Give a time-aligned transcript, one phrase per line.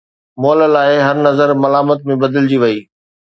[0.41, 2.79] مئل لاءِ هر نظر ملامت ۾ بدلجي وئي